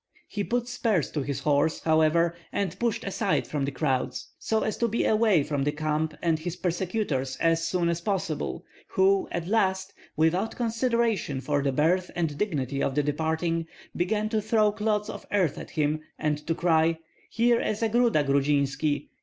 [0.27, 4.87] He put spurs to his horse, however, and pushed aside the crowds, so as to
[4.87, 9.93] be away from the camp and his persecutors as soon as possible, who at last,
[10.17, 15.27] without consideration for the birth and dignity of the departing, began to throw clods of
[15.31, 16.97] earth at him and to cry,
[17.29, 19.09] "Here is a gruda, Grudzinski!